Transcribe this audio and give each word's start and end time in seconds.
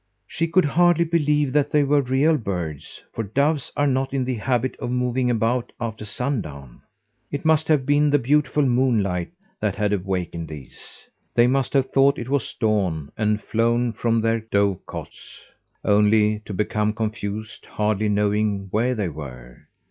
She 0.25 0.47
could 0.47 0.65
hardly 0.65 1.05
believe 1.05 1.53
that 1.53 1.69
they 1.69 1.83
were 1.83 2.01
real 2.01 2.35
birds, 2.35 3.03
for 3.13 3.21
doves 3.21 3.71
are 3.77 3.85
not 3.85 4.15
in 4.15 4.25
the 4.25 4.33
habit 4.33 4.75
of 4.79 4.89
moving 4.89 5.29
about 5.29 5.71
after 5.79 6.05
sundown. 6.05 6.81
It 7.29 7.45
must 7.45 7.67
have 7.67 7.85
been 7.85 8.09
the 8.09 8.17
beautiful 8.17 8.63
moonlight 8.65 9.29
that 9.59 9.75
had 9.75 9.93
awakened 9.93 10.47
these. 10.47 11.07
They 11.35 11.45
must 11.45 11.73
have 11.73 11.91
thought 11.91 12.17
it 12.17 12.29
was 12.29 12.55
dawn 12.59 13.11
and 13.15 13.39
flown 13.43 13.93
from 13.93 14.21
their 14.21 14.39
dove 14.39 14.83
cotes, 14.87 15.41
only 15.85 16.39
to 16.45 16.51
become 16.55 16.93
confused, 16.93 17.67
hardly 17.67 18.09
knowing 18.09 18.69
where 18.71 18.95
they 18.95 19.07
were. 19.09 19.67